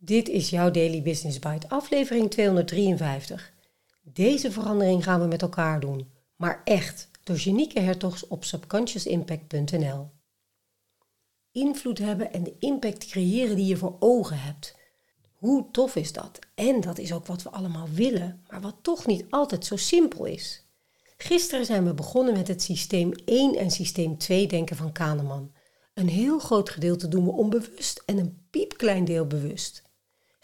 [0.00, 3.52] Dit is jouw Daily Business Bite, aflevering 253.
[4.02, 10.10] Deze verandering gaan we met elkaar doen, maar echt, door Janieke Hertogs op subconsciousimpact.nl.
[11.52, 14.76] Invloed hebben en de impact creëren die je voor ogen hebt.
[15.32, 16.38] Hoe tof is dat?
[16.54, 20.24] En dat is ook wat we allemaal willen, maar wat toch niet altijd zo simpel
[20.24, 20.66] is.
[21.16, 25.52] Gisteren zijn we begonnen met het systeem 1 en systeem 2 denken van Kahneman.
[25.94, 29.86] Een heel groot gedeelte doen we onbewust en een piepklein deel bewust.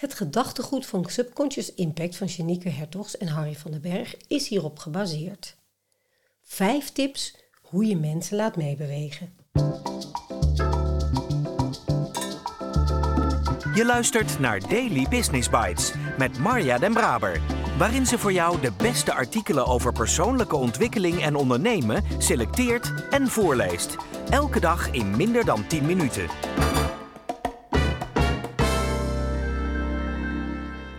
[0.05, 4.79] Het gedachtegoed van Subconscious Impact van Janieke Hertogs en Harry van den Berg is hierop
[4.79, 5.57] gebaseerd.
[6.43, 9.33] Vijf tips hoe je mensen laat meebewegen.
[13.75, 17.41] Je luistert naar Daily Business Bites met Marja Den Braber,
[17.79, 23.97] waarin ze voor jou de beste artikelen over persoonlijke ontwikkeling en ondernemen selecteert en voorleest.
[24.31, 26.29] Elke dag in minder dan 10 minuten.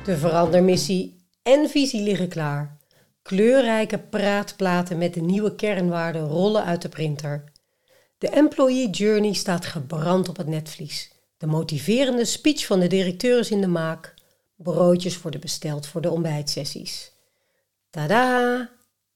[0.05, 2.77] De verandermissie en visie liggen klaar.
[3.21, 7.43] Kleurrijke praatplaten met de nieuwe kernwaarden rollen uit de printer.
[8.17, 11.11] De employee journey staat gebrand op het netvlies.
[11.37, 14.13] De motiverende speech van de directeur is in de maak.
[14.55, 17.11] Broodjes worden besteld voor de ontbijtsessies.
[17.89, 18.69] Tada!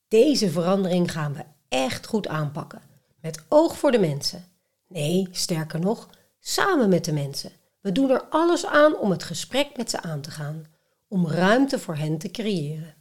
[0.07, 2.81] Deze verandering gaan we echt goed aanpakken.
[3.21, 4.45] Met oog voor de mensen.
[4.87, 7.51] Nee, sterker nog, samen met de mensen.
[7.81, 10.65] We doen er alles aan om het gesprek met ze aan te gaan,
[11.09, 12.95] om ruimte voor hen te creëren.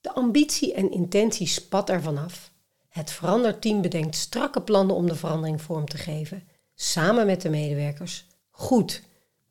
[0.00, 2.52] De ambitie en intentie spat er vanaf.
[2.88, 8.26] Het veranderteam bedenkt strakke plannen om de verandering vorm te geven, samen met de medewerkers.
[8.50, 9.02] Goed,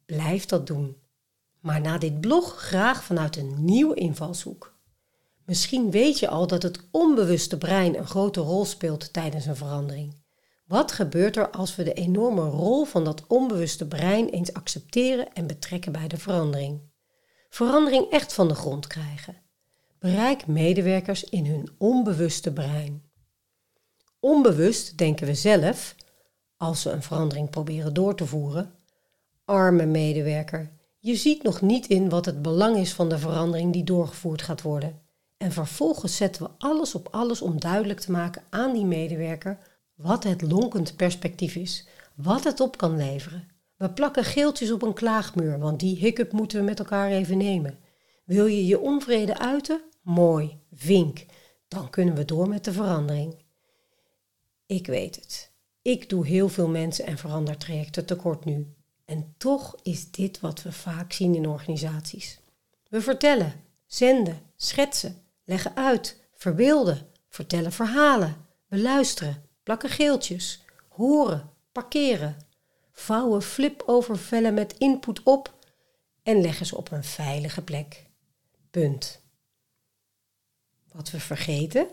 [0.06, 0.98] blijf dat doen.
[1.60, 4.74] Maar na dit blog graag vanuit een nieuwe invalshoek.
[5.46, 10.24] Misschien weet je al dat het onbewuste brein een grote rol speelt tijdens een verandering.
[10.66, 15.48] Wat gebeurt er als we de enorme rol van dat onbewuste brein eens accepteren en
[15.48, 16.94] betrekken bij de verandering?
[17.56, 19.36] Verandering echt van de grond krijgen.
[20.00, 23.04] Bereik medewerkers in hun onbewuste brein.
[24.20, 25.96] Onbewust denken we zelf,
[26.58, 28.74] als we een verandering proberen door te voeren,
[29.46, 33.84] arme medewerker, je ziet nog niet in wat het belang is van de verandering die
[33.84, 35.02] doorgevoerd gaat worden.
[35.38, 39.58] En vervolgens zetten we alles op alles om duidelijk te maken aan die medewerker
[39.94, 43.55] wat het lonkend perspectief is, wat het op kan leveren.
[43.76, 47.80] We plakken geeltjes op een klaagmuur, want die hiccup moeten we met elkaar even nemen.
[48.26, 49.82] Wil je je onvrede uiten?
[50.02, 51.26] Mooi, vink.
[51.68, 53.44] Dan kunnen we door met de verandering.
[54.66, 55.52] Ik weet het.
[55.82, 58.74] Ik doe heel veel mensen en verandertrajecten tekort nu.
[59.06, 62.40] En toch is dit wat we vaak zien in organisaties.
[62.90, 63.54] We vertellen,
[63.86, 68.36] zenden, schetsen, leggen uit, verbeelden, vertellen verhalen,
[68.68, 72.38] beluisteren, plakken geeltjes, horen, parkeren,
[72.96, 75.54] vouwen flip-over met input op
[76.24, 78.10] en leggen ze op een veilige plek.
[78.72, 79.22] Punt.
[80.92, 81.88] Wat we vergeten?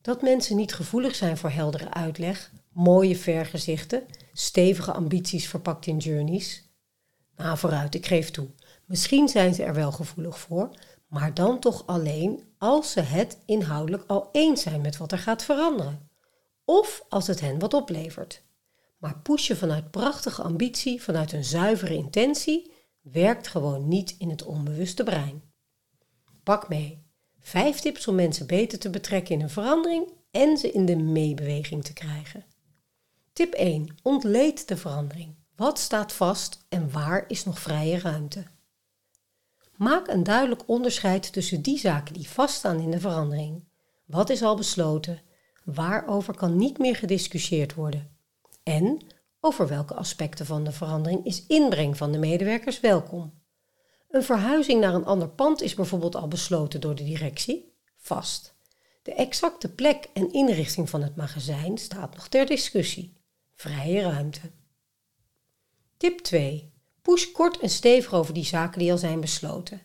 [0.00, 6.70] Dat mensen niet gevoelig zijn voor heldere uitleg, mooie vergezichten, stevige ambities verpakt in journeys.
[7.36, 8.48] Nou, vooruit, ik geef toe.
[8.84, 10.70] Misschien zijn ze er wel gevoelig voor,
[11.06, 15.44] maar dan toch alleen als ze het inhoudelijk al eens zijn met wat er gaat
[15.44, 16.10] veranderen.
[16.64, 18.42] Of als het hen wat oplevert.
[19.02, 25.04] Maar pushen vanuit prachtige ambitie, vanuit een zuivere intentie, werkt gewoon niet in het onbewuste
[25.04, 25.42] brein.
[26.42, 27.06] Pak mee.
[27.38, 31.84] Vijf tips om mensen beter te betrekken in een verandering en ze in de meebeweging
[31.84, 32.44] te krijgen.
[33.32, 33.94] Tip 1.
[34.02, 35.34] Ontleed de verandering.
[35.56, 38.44] Wat staat vast en waar is nog vrije ruimte?
[39.76, 43.64] Maak een duidelijk onderscheid tussen die zaken die vaststaan in de verandering.
[44.04, 45.22] Wat is al besloten?
[45.64, 48.11] Waarover kan niet meer gediscussieerd worden?
[48.62, 49.06] En
[49.40, 53.40] over welke aspecten van de verandering is inbreng van de medewerkers welkom?
[54.08, 58.54] Een verhuizing naar een ander pand is bijvoorbeeld al besloten door de directie, vast.
[59.02, 63.16] De exacte plek en inrichting van het magazijn staat nog ter discussie.
[63.54, 64.50] Vrije ruimte.
[65.96, 66.72] Tip 2.
[67.02, 69.80] Push kort en stevig over die zaken die al zijn besloten.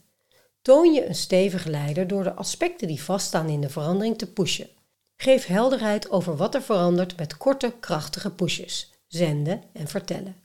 [0.62, 4.70] Toon je een stevige leider door de aspecten die vaststaan in de verandering te pushen.
[5.18, 10.36] Geef helderheid over wat er verandert met korte, krachtige pushes, zenden en vertellen.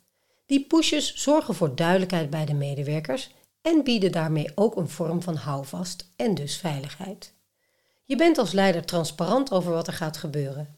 [0.47, 3.31] Die pushes zorgen voor duidelijkheid bij de medewerkers
[3.63, 7.33] en bieden daarmee ook een vorm van houvast en dus veiligheid.
[8.05, 10.77] Je bent als leider transparant over wat er gaat gebeuren.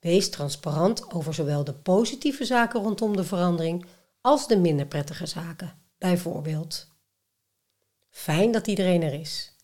[0.00, 3.86] Wees transparant over zowel de positieve zaken rondom de verandering
[4.20, 6.88] als de minder prettige zaken, bijvoorbeeld.
[8.10, 9.56] Fijn dat iedereen er is.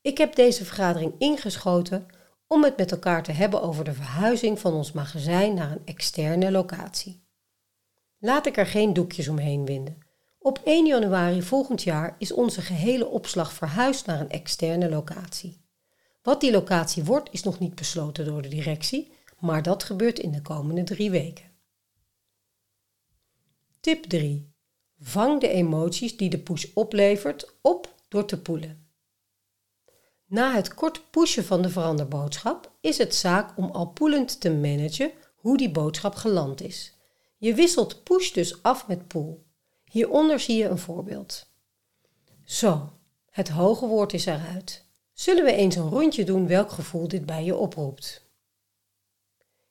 [0.00, 2.06] Ik heb deze vergadering ingeschoten
[2.52, 6.50] om het met elkaar te hebben over de verhuizing van ons magazijn naar een externe
[6.50, 7.24] locatie.
[8.18, 9.98] Laat ik er geen doekjes omheen winden.
[10.38, 15.64] Op 1 januari volgend jaar is onze gehele opslag verhuisd naar een externe locatie.
[16.22, 20.32] Wat die locatie wordt is nog niet besloten door de directie, maar dat gebeurt in
[20.32, 21.50] de komende drie weken.
[23.80, 24.52] Tip 3.
[24.98, 28.89] Vang de emoties die de push oplevert op door te poelen.
[30.30, 35.12] Na het kort pushen van de veranderboodschap is het zaak om al poelend te managen
[35.36, 36.94] hoe die boodschap geland is.
[37.36, 39.44] Je wisselt push dus af met pool.
[39.84, 41.46] Hieronder zie je een voorbeeld.
[42.44, 42.92] Zo,
[43.30, 44.84] het hoge woord is eruit.
[45.12, 48.26] Zullen we eens een rondje doen welk gevoel dit bij je oproept?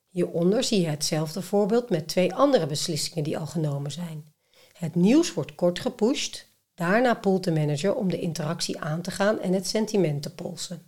[0.08, 4.32] Hieronder zie je hetzelfde voorbeeld met twee andere beslissingen die al genomen zijn.
[4.72, 6.46] Het nieuws wordt kort gepusht,
[6.80, 10.82] daarna poelt de manager om de interactie aan te gaan en het sentiment te polsen.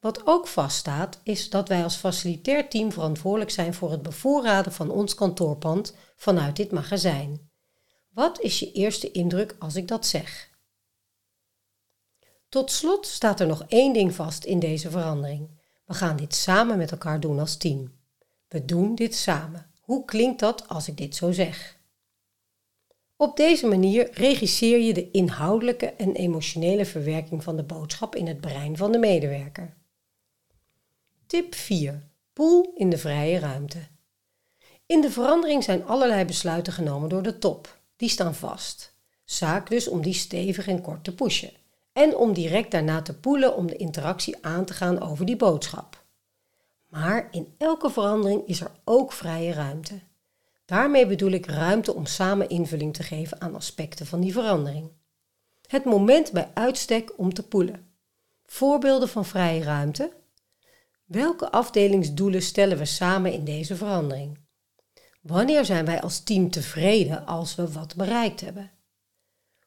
[0.00, 4.90] Wat ook vaststaat is dat wij als facilitair team verantwoordelijk zijn voor het bevoorraden van
[4.90, 7.50] ons kantoorpand vanuit dit magazijn.
[8.08, 10.50] Wat is je eerste indruk als ik dat zeg?
[12.48, 15.48] Tot slot staat er nog één ding vast in deze verandering.
[15.84, 17.92] We gaan dit samen met elkaar doen als team.
[18.48, 19.70] We doen dit samen.
[19.80, 21.75] Hoe klinkt dat als ik dit zo zeg?
[23.18, 28.40] Op deze manier regisseer je de inhoudelijke en emotionele verwerking van de boodschap in het
[28.40, 29.74] brein van de medewerker.
[31.26, 32.02] Tip 4.
[32.32, 33.78] Pool in de vrije ruimte.
[34.86, 37.78] In de verandering zijn allerlei besluiten genomen door de top.
[37.96, 38.94] Die staan vast.
[39.24, 41.52] Zaak dus om die stevig en kort te pushen.
[41.92, 46.04] En om direct daarna te poelen om de interactie aan te gaan over die boodschap.
[46.86, 50.00] Maar in elke verandering is er ook vrije ruimte.
[50.66, 54.90] Daarmee bedoel ik ruimte om samen invulling te geven aan aspecten van die verandering.
[55.66, 57.90] Het moment bij uitstek om te poelen.
[58.44, 60.12] Voorbeelden van vrije ruimte.
[61.04, 64.38] Welke afdelingsdoelen stellen we samen in deze verandering?
[65.22, 68.70] Wanneer zijn wij als team tevreden als we wat bereikt hebben?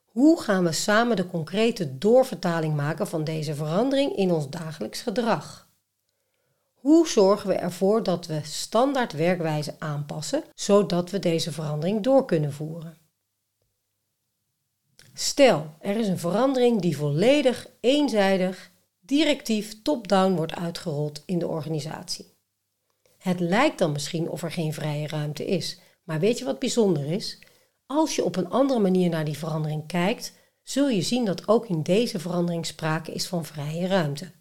[0.05, 5.68] Hoe gaan we samen de concrete doorvertaling maken van deze verandering in ons dagelijks gedrag?
[6.79, 12.53] Hoe zorgen we ervoor dat we standaard werkwijze aanpassen, zodat we deze verandering door kunnen
[12.53, 12.97] voeren?
[15.13, 22.33] Stel, er is een verandering die volledig eenzijdig, directief top-down wordt uitgerold in de organisatie.
[23.17, 27.11] Het lijkt dan misschien of er geen vrije ruimte is, maar weet je wat bijzonder
[27.11, 27.39] is?
[27.85, 30.33] Als je op een andere manier naar die verandering kijkt,
[30.63, 34.31] zul je zien dat ook in deze verandering sprake is van vrije ruimte.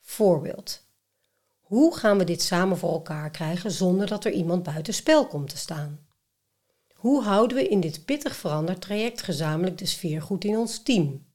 [0.00, 0.90] Voorbeeld.
[1.72, 5.48] Hoe gaan we dit samen voor elkaar krijgen zonder dat er iemand buiten spel komt
[5.48, 6.06] te staan?
[6.92, 11.26] Hoe houden we in dit pittig veranderd traject gezamenlijk de sfeer goed in ons team?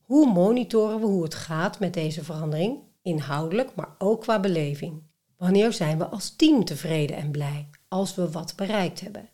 [0.00, 5.02] Hoe monitoren we hoe het gaat met deze verandering, inhoudelijk, maar ook qua beleving?
[5.36, 9.28] Wanneer zijn we als team tevreden en blij als we wat bereikt hebben?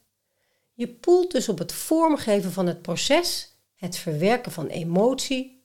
[0.74, 5.57] Je poelt dus op het vormgeven van het proces, het verwerken van emotie,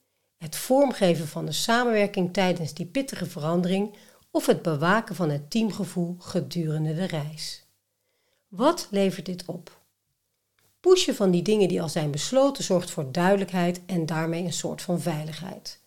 [0.44, 3.96] het vormgeven van de samenwerking tijdens die pittige verandering
[4.30, 7.64] of het bewaken van het teamgevoel gedurende de reis.
[8.48, 9.80] Wat levert dit op?
[10.80, 14.82] Pushen van die dingen die al zijn besloten zorgt voor duidelijkheid en daarmee een soort
[14.82, 15.80] van veiligheid.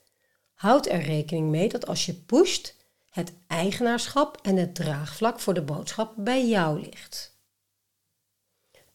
[0.54, 2.76] Houd er rekening mee dat als je pusht,
[3.10, 7.37] het eigenaarschap en het draagvlak voor de boodschap bij jou ligt.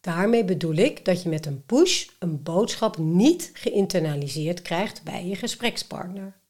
[0.02, 5.36] Daarmee bedoel ik dat je met een push een boodschap niet geïnternaliseerd krijgt bij je
[5.36, 6.40] gesprekspartner.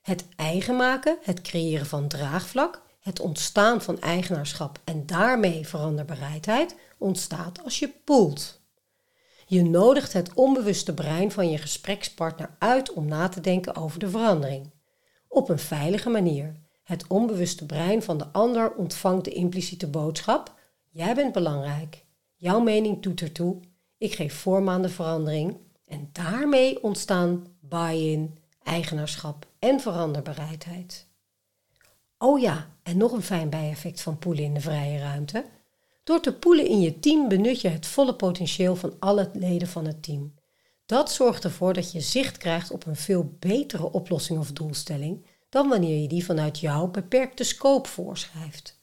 [0.00, 7.64] Het eigen maken, het creëren van draagvlak, het ontstaan van eigenaarschap en daarmee veranderbereidheid ontstaat
[7.64, 8.60] als je poelt.
[9.46, 14.10] Je nodigt het onbewuste brein van je gesprekspartner uit om na te denken over de
[14.10, 14.70] verandering.
[15.28, 16.56] Op een veilige manier.
[16.82, 20.54] Het onbewuste brein van de ander ontvangt de impliciete boodschap:
[20.90, 22.04] jij bent belangrijk.
[22.42, 23.56] Jouw mening doet ertoe.
[23.98, 25.56] Ik geef vorm aan de verandering.
[25.86, 31.06] En daarmee ontstaan buy-in, eigenaarschap en veranderbereidheid.
[32.18, 35.44] Oh ja, en nog een fijn bijeffect van poelen in de vrije ruimte.
[36.04, 39.86] Door te poelen in je team benut je het volle potentieel van alle leden van
[39.86, 40.34] het team.
[40.86, 45.68] Dat zorgt ervoor dat je zicht krijgt op een veel betere oplossing of doelstelling dan
[45.68, 48.80] wanneer je die vanuit jouw beperkte scope voorschrijft.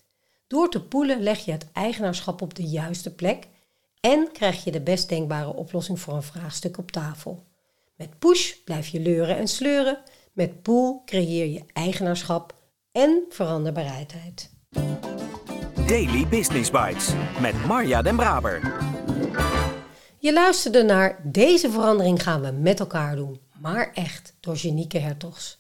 [0.50, 3.48] Door te poelen leg je het eigenaarschap op de juiste plek
[4.00, 7.44] en krijg je de best denkbare oplossing voor een vraagstuk op tafel.
[7.96, 9.98] Met push blijf je leuren en sleuren,
[10.34, 12.54] met pool creëer je eigenaarschap
[12.92, 14.50] en veranderbereidheid.
[15.88, 18.78] Daily Business Bites met Marja Den Braber.
[20.18, 25.60] Je luisterde naar Deze verandering gaan we met elkaar doen, maar echt door Janieke Hertogs.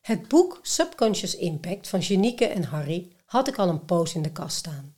[0.00, 4.32] Het boek Subconscious Impact van Janieke en Harry had ik al een poos in de
[4.32, 4.94] kast staan.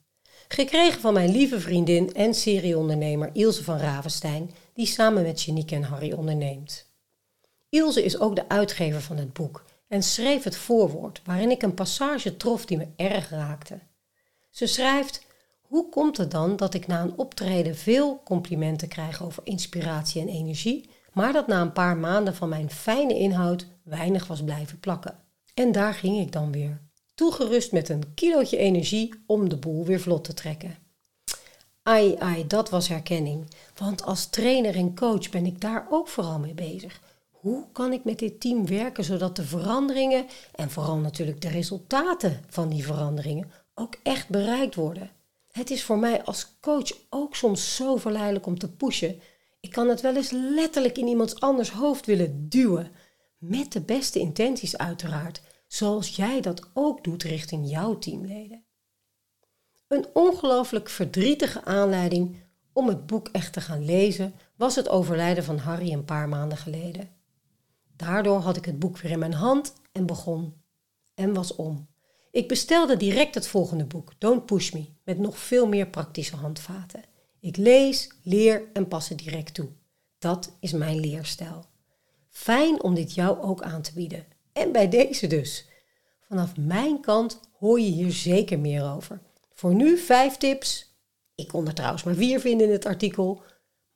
[0.48, 5.82] Gekregen van mijn lieve vriendin en serieondernemer Ilse van Ravenstein, die samen met Janieke en
[5.82, 6.86] Harry onderneemt.
[7.68, 11.74] Ilse is ook de uitgever van het boek en schreef het voorwoord waarin ik een
[11.74, 13.78] passage trof die me erg raakte.
[14.50, 15.26] Ze schrijft:
[15.62, 20.28] Hoe komt het dan dat ik na een optreden veel complimenten krijg over inspiratie en
[20.28, 25.18] energie, maar dat na een paar maanden van mijn fijne inhoud weinig was blijven plakken?
[25.54, 26.80] En daar ging ik dan weer,
[27.14, 30.76] toegerust met een kilootje energie om de boel weer vlot te trekken.
[31.82, 33.44] Ai, ai, dat was herkenning,
[33.76, 37.00] want als trainer en coach ben ik daar ook vooral mee bezig.
[37.30, 42.44] Hoe kan ik met dit team werken zodat de veranderingen en vooral natuurlijk de resultaten
[42.48, 45.10] van die veranderingen ook echt bereikt worden?
[45.52, 49.20] Het is voor mij als coach ook soms zo verleidelijk om te pushen.
[49.60, 52.90] Ik kan het wel eens letterlijk in iemands anders hoofd willen duwen.
[53.38, 55.40] Met de beste intenties uiteraard,
[55.72, 58.64] zoals jij dat ook doet richting jouw teamleden.
[59.88, 62.36] Een ongelooflijk verdrietige aanleiding
[62.72, 66.58] om het boek echt te gaan lezen was het overlijden van Harry een paar maanden
[66.58, 67.10] geleden.
[67.96, 70.62] Daardoor had ik het boek weer in mijn hand en begon.
[71.14, 71.88] En was om.
[72.30, 77.02] Ik bestelde direct het volgende boek, Don't Push Me, met nog veel meer praktische handvaten.
[77.40, 79.68] Ik lees, leer en pas het direct toe.
[80.18, 81.64] Dat is mijn leerstijl.
[82.28, 84.26] Fijn om dit jou ook aan te bieden.
[84.52, 85.68] En bij deze dus.
[86.20, 89.20] Vanaf mijn kant hoor je hier zeker meer over.
[89.52, 90.96] Voor nu vijf tips.
[91.34, 93.42] Ik kon er trouwens maar vier vinden in het artikel.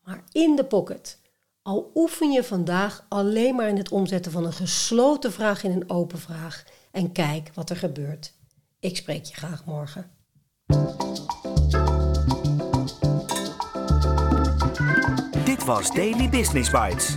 [0.03, 1.19] Maar in de pocket.
[1.63, 5.91] Al oefen je vandaag alleen maar in het omzetten van een gesloten vraag in een
[5.91, 8.33] open vraag en kijk wat er gebeurt.
[8.81, 10.11] Ik spreek je graag morgen.
[15.45, 17.17] Dit was Daily Business Bites.